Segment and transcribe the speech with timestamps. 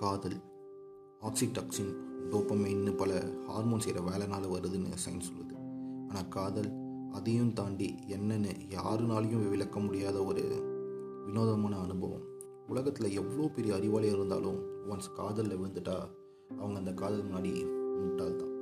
[0.00, 0.36] காதல்
[1.22, 1.90] ஆக்சிடாக்சின்
[2.30, 3.12] டோப்பமைன்னு பல
[3.46, 5.54] ஹார்மோன் செய்கிற வேலைனால வருதுன்னு சயின்ஸ் சொல்லுது.
[6.08, 6.70] ஆனால் காதல்
[7.12, 10.44] அதையும் தாண்டி என்னன்னு யாருனாலையும் விளக்க முடியாத ஒரு
[11.26, 12.24] வினோதமான அனுபவம்.
[12.66, 14.58] உலகத்தில் எவ்வளோ பெரிய அறிவாளியாக இருந்தாலும்
[14.90, 15.98] ஒன்ஸ் காதலில் விழுந்துட்டா
[16.58, 17.52] அவங்க அந்த காதல் முன்னாடி
[18.00, 18.56] முட்டாள் தான்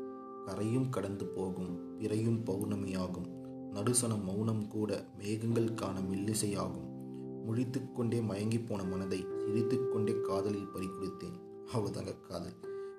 [0.47, 3.29] கரையும் கடந்து போகும் பிறையும் பௌர்ணமியாகும்.
[3.73, 6.88] நடுசன மௌனம் கூட மேகங்கள் காண மெல்லிசையாகும்.
[7.48, 11.41] முழித்துக்கொண்டே மயங்கி போன மனதை சிரித்துக்கொண்டே காதலில் பறிக்குடித்தேன்
[11.74, 12.52] அவ்வளோதாங்க காதல்.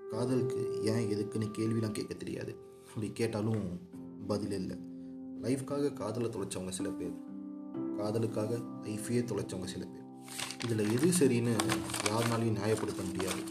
[0.09, 2.55] காதலுக்கு ஏன் எதுக்குன்னு கேள்விலாம் கேட்க தெரியாது.
[2.87, 3.79] அப்படி கேட்டாலும்
[4.27, 4.77] பதில் இல்லை.
[5.41, 7.13] லைஃப்காக காதலை தொலைச்சவங்க சில பேர்.
[7.97, 10.07] காதலுக்காக லைஃபையே தொலைச்சவங்க சில பேர்.
[10.63, 11.57] இதில் எது சரின்னு
[12.07, 13.41] யாருனாலையும் நியாயப்படுத்த முடியாது.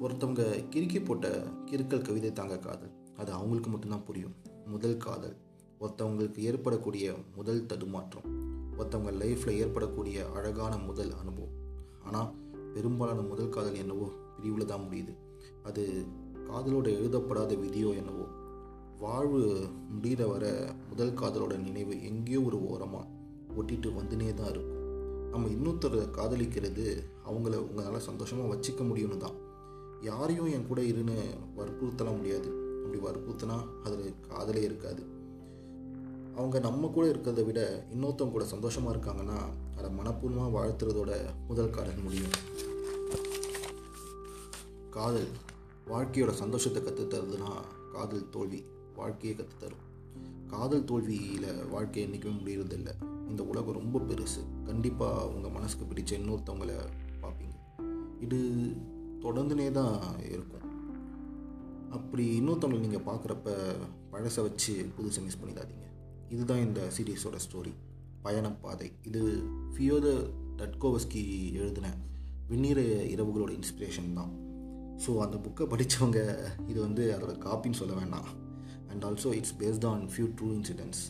[0.00, 2.90] ஒருத்தவங்க கிறுக்கி போட்ட கிறுக்கல் கவிதை தாங்க காதல்.
[3.16, 4.34] அது அவங்களுக்கு மட்டும்தான் புரியும்.
[4.66, 5.36] முதல் காதல்.
[5.80, 8.55] ஒருத்தவங்களுக்கு ஏற்படக்கூடிய முதல் தடுமாற்றம்.
[8.78, 11.54] ஒருத்தவங்க லைஃப்பில் ஏற்படக்கூடிய அழகான முதல் அனுபவம்.
[12.04, 12.32] ஆனால்
[12.74, 15.12] பெரும்பாலான முதல் காதல் என்னவோ பிரிவில் தான் முடியுது.
[15.62, 16.06] அது
[16.48, 18.26] காதலோட எழுதப்படாத விதியோ என்னவோ.
[18.98, 19.40] வாழ்வு
[19.94, 23.06] முடிகிற வர முதல் காதலோட நினைவு எங்கேயோ ஒரு ஓரமாக
[23.56, 24.72] ஒட்டிட்டு வந்துனே தான் இருக்கும்.
[25.30, 26.86] நம்ம இன்னொருத்தரை காதலிக்கிறது
[27.24, 29.36] அவங்கள உங்களால் சந்தோஷமாக வச்சுக்க முடியும்னு தான்.
[30.00, 31.16] யாரையும் என் கூட இருன்னு
[31.56, 32.48] வற்புறுத்தலாம் முடியாது.
[32.82, 35.02] அப்படி வற்புறுத்தினா அதில் காதலே இருக்காது.
[36.38, 37.60] அவங்க நம்ம கூட இருக்கிறத விட
[37.94, 39.38] இன்னொருத்தவங்க கூட சந்தோஷமாக இருக்காங்கன்னா
[39.76, 41.12] அதை மனப்பூர்வமாக வாழ்த்துறதோட
[41.48, 42.34] முதல் காரணம் முடியும்.
[44.96, 45.30] காதல்.
[45.92, 47.52] வாழ்க்கையோட சந்தோஷத்தை கற்றுத்தருதுன்னா
[47.94, 48.60] காதல் தோல்வி
[48.96, 49.84] வாழ்க்கையை கற்றுத்தரும்
[50.52, 52.94] காதல் தோல்வியில் வாழ்க்கை என்றைக்குமே முடியறதில்லை.
[53.30, 54.42] இந்த உலகம் ரொம்ப பெருசு.
[54.66, 56.76] கண்டிப்பாக உங்கள் மனசுக்கு பிடிச்ச இன்னொருத்தவங்களை
[57.22, 57.56] பார்ப்பீங்க.
[58.26, 58.38] இது
[59.24, 59.96] தொடர்ந்துனே தான்
[60.34, 60.68] இருக்கும்.
[61.90, 63.50] அப்படி இன்னொருத்தவங்களை நீங்கள் பார்க்குறப்ப
[64.12, 65.86] பழசை வச்சு புதுசை மிஸ் பண்ணிடாதீங்க.
[66.28, 67.72] இதுதான் இந்த சீரீஸோட ஸ்டோரி
[68.24, 69.22] பயணப்பாதை இது
[69.74, 70.06] ஃபியோத
[70.56, 71.86] டட்கோவஸ்கி எழுதின
[72.48, 72.80] வெந்நீர
[73.14, 74.32] இரவுகளோட இன்ஸ்பிரேஷன் தான்.
[75.06, 76.20] ஸோ அந்த புக்கை படித்தவங்க
[76.66, 78.28] இது வந்து அதோட காப்பின்னு சொல்ல வேண்டாம்.
[78.88, 81.02] And also it's based on few true incidents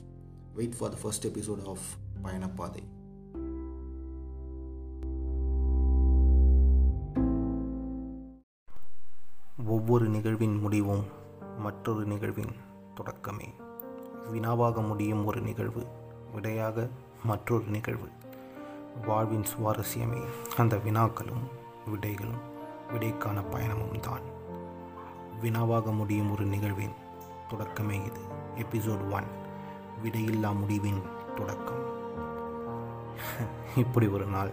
[0.55, 1.87] wait for the first episode of
[2.23, 2.85] பயணப்பாதை
[9.67, 11.05] ஒவ்வொரு நிகழ்வின் முடிவும்
[11.59, 12.53] மற்றொரு நிகழ்வின்
[12.97, 13.49] தொடக்கமே.
[14.33, 15.83] வினாவாக முடியும் ஒரு நிகழ்வு
[16.35, 16.87] விடையாக
[17.25, 18.09] மற்றொரு நிகழ்வு.
[19.07, 20.23] வாழ்வின் சுவாரஸ்யமே
[20.57, 21.45] அந்த வினாக்களும்
[21.91, 22.43] விடைகளும்
[22.93, 24.27] விடைக்கான பயணமும் தான்.
[25.43, 26.95] வினாவாக முடியும் ஒரு நிகழ்வின்
[27.51, 28.23] தொடக்கமே இது.
[28.63, 29.29] எபிசோட் ஒன்
[30.05, 31.03] விடையில்லா முடிவின்
[31.35, 31.85] தொடக்கம்.
[33.77, 34.53] இப்படி ஒரு நாள்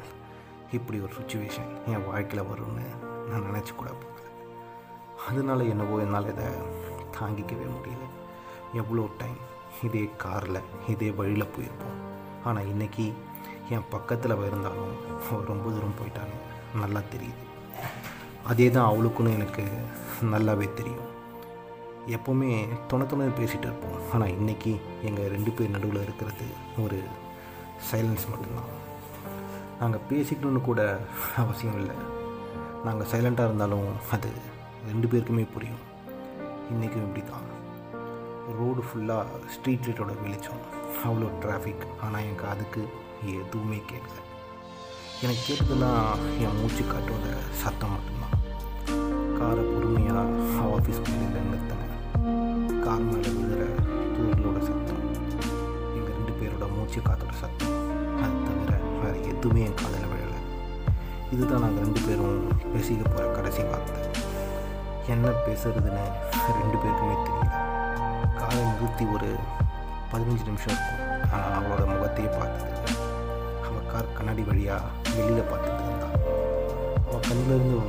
[0.71, 2.85] இப்படி ஒரு சுச்சுவேஷன் என் வாழ்க்கையில் வரும்னு
[3.29, 4.29] நான் நினச்சி கூட போகல
[5.27, 6.47] அதனால என்னவோ என்னால் இதை
[7.17, 8.05] தாங்கிக்கவே முடியல.
[8.73, 9.39] எவ்வளோ டைம்
[9.87, 11.97] இதே காரில் இதே வழியில் போயிருப்போம்.
[12.49, 13.05] ஆனால் இன்றைக்கி
[13.75, 14.93] என் பக்கத்தில் இருந்தாலும்
[15.51, 16.37] ரொம்ப தூரம் போயிட்டான்னு
[16.81, 17.43] நல்லா தெரியுது.
[18.51, 19.63] அதே தான் அவளுக்குன்னு எனக்கு
[20.33, 21.09] நல்லாவே தெரியும்.
[22.15, 22.49] எப்போவுமே
[22.91, 23.99] துணை துணை பேசிகிட்டு இருப்போம்.
[24.13, 24.73] ஆனால் இன்றைக்கி
[25.09, 26.47] எங்கள் ரெண்டு பேர் நடுவில் இருக்கிறது
[26.85, 26.99] ஒரு
[27.89, 28.73] சைலன்ஸ் மட்டும்தான்.
[29.81, 30.81] நாங்கள் பேசிக்கணுன்னு கூட
[31.43, 31.95] அவசியம் இல்லை.
[32.87, 34.31] நாங்கள் சைலண்ட்டாக இருந்தாலும் அது
[34.89, 35.83] ரெண்டு பேருக்குமே புரியும்.
[36.73, 37.47] இன்றைக்கும் இப்படி தான்
[38.59, 40.61] ரோடு ஃபுல்லாக ஸ்ட்ரீட் லைட்டோட வெளிச்சம்.
[41.05, 42.81] அவ்வளோ டிராஃபிக் ஆனால் என் காதுக்கு
[43.41, 44.17] எதுவுமே கேட்கல.
[45.23, 47.27] எனக்கு கேட்டதெல்லாம் என் மூச்சு காட்டோட
[47.61, 48.35] சத்தம் மட்டும்தான்.
[49.39, 50.23] காரை பொறுமையாக
[50.75, 51.95] ஆஃபீஸ் வெளியில் நிறுத்தினேன்.
[52.85, 53.63] கார் மேலே விழுகிற
[54.15, 55.01] தூரலோட சத்தம்.
[55.97, 57.75] எங்கள் ரெண்டு பேரோட மூச்சு காத்தோட சத்தம்.
[58.23, 60.39] அது தவிர வேறு எதுவுமே என் காதில் விழலை.
[61.33, 62.39] இதுதான் நாங்கள் ரெண்டு பேரும்
[62.73, 64.01] பேசிக்க போகிற கடைசி வார்த்தை.
[65.15, 66.05] என்ன பேசுறதுன்னு
[66.61, 67.62] ரெண்டு பேருக்குமே தெரியல.
[68.53, 69.27] அதை நிறுத்தி ஒரு
[70.09, 70.99] பதினஞ்சு நிமிஷம் இருக்கும்.
[71.35, 72.91] ஆனால் அவளோட முகத்தையே பார்த்தது இல்லை
[73.67, 76.17] அவள் கார் கண்ணாடி வழியாக வெளியில் பார்த்துட்டு இருந்தான்
[77.05, 77.79] அவள் கண்ணிலிருந்து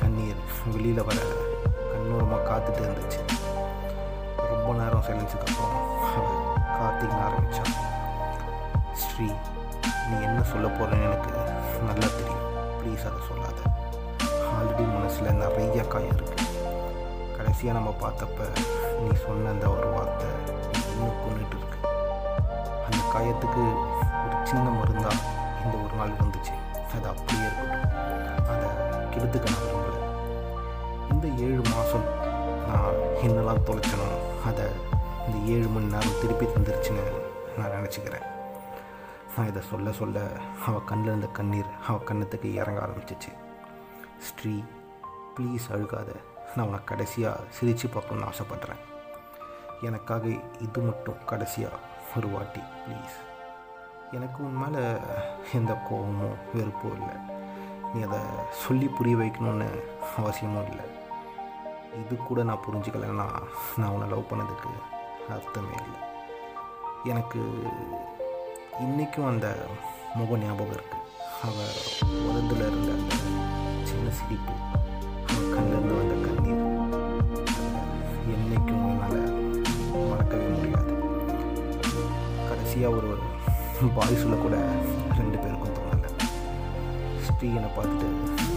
[0.00, 0.42] கண்ணீர்
[0.74, 1.18] வெளியில் வர
[1.92, 3.20] கண்ணோரமாக காத்துட்டு இருந்துச்சு.
[4.52, 5.74] ரொம்ப நேரம் சைலன்ஸுக்கு அப்புறம்
[6.18, 6.38] அவள்
[6.78, 7.74] கார்த்திக் ஆரம்பித்தான்
[9.04, 9.28] ஸ்ரீ
[10.08, 11.32] நீ என்ன சொல்ல போகிறேன்னு எனக்கு
[11.90, 12.46] நல்லா தெரியும்.
[12.78, 13.58] ப்ளீஸ் அதை சொல்லாத.
[14.54, 16.50] ஆல்ரெடி மனசில் நிறைய காயம் இருக்குது
[17.52, 18.44] கடைசியாக நம்ம பார்த்தப்ப
[19.00, 20.28] நீ சொன்ன அந்த ஒரு வார்த்தை
[20.92, 21.78] இன்னும் கொண்டுட்டு இருக்கு.
[22.86, 23.64] அந்த காயத்துக்கு
[24.20, 25.18] ஒரு சின்ன மருந்தாக
[25.64, 26.54] இந்த ஒரு நாள் வந்துச்சு.
[26.94, 27.84] அது அப்படியே இருக்கட்டும்.
[28.52, 28.70] அதை
[29.12, 30.00] கெடுத்துக்க நான் விரும்பலை.
[31.12, 32.08] இந்த ஏழு மாதம்
[32.70, 34.08] நான் என்னெல்லாம் தொலைச்சனோ
[34.48, 34.66] அதை
[35.26, 37.06] இந்த ஏழு மணி நேரம் திருப்பி தந்துருச்சுன்னு
[37.58, 38.26] நான் நினச்சிக்கிறேன்.
[39.36, 40.26] நான் இதை சொல்ல சொல்ல
[40.66, 43.32] அவள் கண்ணில் இருந்த கண்ணீர் அவள் கண்ணத்துக்கு இறங்க ஆரம்பிச்சிச்சு.
[44.28, 44.56] ஸ்ரீ
[45.36, 46.12] ப்ளீஸ் அழுகாத.
[46.54, 48.82] நான் உனக்கு கடைசியாக சிரித்து பார்க்கணுன்னு ஆசைப்பட்றேன்.
[49.88, 50.24] எனக்காக
[50.66, 51.82] இது மட்டும் கடைசியாக
[52.16, 53.18] ஒரு வாட்டி ப்ளீஸ்
[54.16, 54.82] எனக்கு உன் மேலே
[55.58, 57.16] எந்த கோபமோ வெறுப்போ இல்லை.
[57.92, 58.18] நீ அதை
[58.64, 59.68] சொல்லி புரிய வைக்கணும்னு
[60.20, 60.86] அவசியமும் இல்லை.
[62.00, 63.26] இது கூட நான் புரிஞ்சுக்கலைன்னா
[63.80, 64.70] நான் உன்னை லவ் பண்ணதுக்கு
[65.36, 66.00] அர்த்தமே இல்லை.
[67.12, 67.40] எனக்கு
[68.84, 69.46] இன்றைக்கும் அந்த
[70.18, 71.00] முக ஞாபகம் இருக்குது
[71.46, 71.74] அவள்
[72.26, 73.14] உலகத்தில் இருந்த அந்த
[73.90, 74.54] சின்ன சிரிப்பு
[75.60, 76.01] அவள்
[82.72, 84.56] ஈஸியாக ஒரு பாய்ஸில் கூட
[85.16, 86.10] ரெண்டு பேருக்கும் தோணலை
[87.24, 88.06] ஸ்ரீயனை பார்த்துட்டு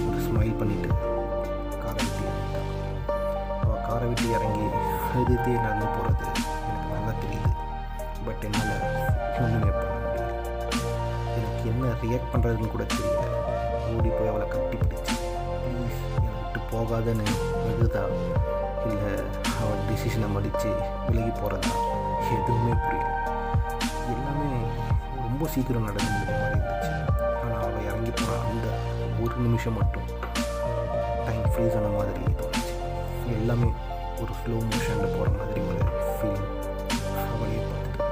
[0.06, 0.89] ஒரு ஸ்மைல் பண்ணிவிட்டு
[1.81, 2.69] காரை விட்டு இறங்கிட்டான்
[3.63, 4.67] அவள் காரை விட்டு இறங்கி
[5.09, 6.25] அழுதுகிட்டே நடந்து போகிறது
[6.67, 7.51] எனக்கு நல்லா தெரியுது.
[8.27, 8.85] பட் என்னால்
[9.41, 10.29] ஒன்றுமே பண்ண முடியல.
[11.35, 13.25] எனக்கு என்ன ரியாக்ட் பண்ணுறதுன்னு கூட தெரியல.
[13.95, 15.17] ஓடி போய் அவளை கட்டி பிடிச்சி
[15.65, 17.27] ப்ளீஸ் என்னை விட்டு போகாதன்னு
[17.73, 18.06] எழுதா
[18.91, 19.13] இல்லை
[19.59, 20.71] அவள் டிசிஷனை மடித்து
[21.09, 21.75] விலகி போகிறதா
[22.38, 23.12] எதுவுமே புரியல.
[24.13, 24.50] எல்லாமே
[25.25, 26.92] ரொம்ப சீக்கிரம் நடந்து முடிஞ்ச மாதிரி இருந்துச்சு.
[27.44, 28.68] ஆனால் அவள் இறங்கி போன அந்த
[29.24, 30.07] ஒரு நிமிஷம் மட்டும்
[31.28, 32.74] டைம் ஃப்ரீஸ் ஆன மாதிரி தோணுச்சு.
[33.38, 33.69] எல்லாமே
[34.22, 35.80] ஒரு ஸ்லோ மோஷனில் போகிற மாதிரி ஒரு
[36.18, 36.52] ஃபீலிங்
[37.34, 38.04] அவளையே பார்த்துட்டு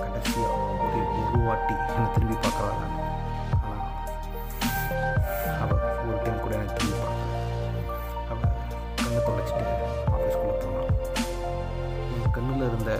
[0.00, 2.82] கடைசியாக ஒரு ஒரு வாட்டி என்னை திரும்பி பார்க்கலாம்
[3.62, 3.86] ஆனால்
[5.62, 7.30] அவள் ஒரு டைம் கூட என்னை திரும்பி பார்க்கல.
[8.30, 8.52] அவள்
[9.02, 9.66] கண்ணை தொடச்சிட்டு
[10.14, 10.90] ஆஃபீஸ்க்குள்ளே போனான்
[12.36, 12.92] கண்ணில் இருந்த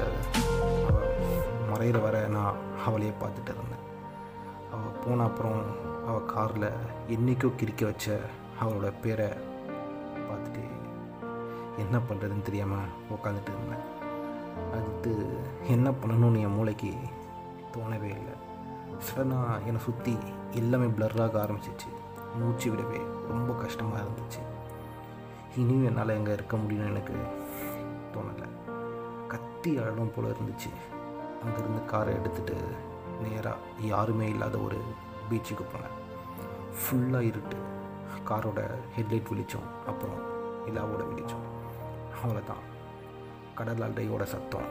[1.73, 3.87] மறையிற வர நான் அவளையே பார்த்துட்டு இருந்தேன்.
[4.75, 5.63] அவள் போன அப்புறம்
[6.09, 6.69] அவள் காரில்
[7.15, 8.07] என்றைக்கோ கிறுக்கி வச்ச
[8.63, 9.29] அவளோட பேரை
[10.29, 10.63] பார்த்துட்டு
[11.83, 13.85] என்ன பண்ணுறதுன்னு தெரியாமல் உட்காந்துட்டு இருந்தேன்.
[14.77, 15.13] அடுத்து
[15.75, 16.91] என்ன பண்ணணும்னு என் மூளைக்கு
[17.75, 18.35] தோணவே இல்லை.
[19.07, 20.15] சடனாக என்னை சுற்றி
[20.61, 21.91] எல்லாமே பிளர்ராக ஆரம்பிச்சிச்சு.
[22.41, 24.41] மூச்சு விடவே ரொம்ப கஷ்டமாக இருந்துச்சு.
[25.61, 27.17] இனியும் என்னால் எங்கே இருக்க முடியும்னு எனக்கு
[28.15, 28.49] தோணலை.
[29.33, 30.71] கத்தி அழகும் போல் இருந்துச்சு.
[31.43, 32.57] அங்கேருந்து காரை எடுத்துகிட்டு
[33.23, 34.79] நேராக யாருமே இல்லாத ஒரு
[35.31, 35.97] பீச்சுக்கு போனேன்.
[36.81, 37.59] ஃபுல்லாக இருட்டு.
[38.29, 38.61] காரோட
[38.97, 40.21] ஹெட்லைட் வெளிச்சம் அப்புறம்
[40.67, 41.47] நிலாவோட வெளிச்சம்.
[42.23, 42.63] அவ்வளோதான்
[43.55, 44.69] கடல் அலையோட சத்தம்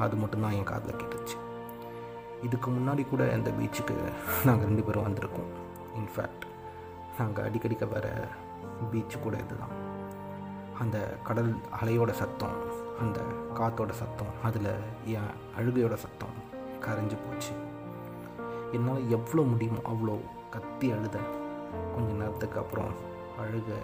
[0.00, 1.36] அது மட்டும்தான் என் காதில் கேட்டுச்சு.
[2.42, 3.96] இதுக்கு முன்னாடி கூட இந்த பீச்சுக்கு
[4.44, 5.50] நாங்கள் ரெண்டு பேரும் வந்திருக்கோம்.
[5.98, 6.46] இன்ஃபேக்ட்
[7.18, 8.28] நாங்கள் அடிக்கடிக்க வர
[8.92, 9.74] பீச்சு கூட இதுதான்.
[10.80, 12.56] அந்த கடல் அலையோட சத்தம்
[13.00, 13.20] அந்த
[13.54, 14.70] காற்றோட சத்தம் அதில்
[15.04, 16.34] என் அழுகையோட சத்தம்
[16.80, 17.52] கரைஞ்சு போச்சு.
[18.72, 20.20] என்னால் எவ்வளோ முடியுமோ அவ்வளோ
[20.50, 21.18] கத்தி அழுத
[21.94, 22.92] கொஞ்ச நேரத்துக்கு அப்புறம்
[23.40, 23.78] அழுக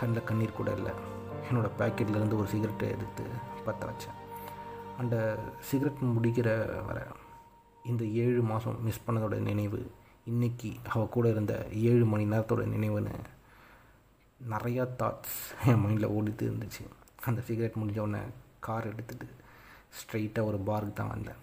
[0.00, 0.92] கண்ணில் கண்ணீர் கூட இல்லை.
[1.50, 3.24] என்னோடய பேக்கெட்லேருந்து ஒரு சிகரெட்டை எடுத்து
[3.64, 4.18] பற்ற வச்சேன்.
[4.98, 6.48] அந்த சிகரெட் முடிக்கிற
[6.86, 7.06] வர
[7.84, 9.90] இந்த ஏழு மாதம் மிஸ் பண்ணதோட நினைவு
[10.30, 13.14] இன்றைக்கி அவள் கூட இருந்த ஏழு மணி நேரத்தோட நினைவுன்னு
[14.40, 15.38] நிறையா தாட்ஸ்
[15.70, 16.82] என் மைண்டில் ஓடிட்டு இருந்துச்சு.
[17.28, 18.22] அந்த சிகரெட் முடிஞ்ச உடனே
[18.66, 19.28] கார் எடுத்துகிட்டு
[19.98, 21.42] ஸ்ட்ரைட்டாக ஒரு பாருக்கு தான் வந்தேன்.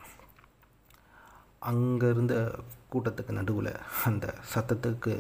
[1.72, 2.36] அங்கே இருந்த
[2.94, 3.72] கூட்டத்துக்கு நடுவில்
[4.10, 5.14] அந்த சத்தத்துக்கு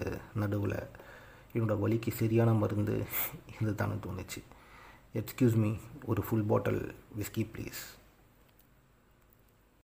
[0.43, 0.77] நடுவில்
[1.53, 2.95] என்னோட வலிக்கு சரியான மருந்து
[3.61, 4.41] இது தானே தோணுச்சு.
[5.21, 5.71] எக்ஸ்கியூஸ் மீ
[6.11, 6.81] ஒரு ஃபுல் பாட்டில்
[7.17, 7.81] விஸ்கி ப்ளீஸ்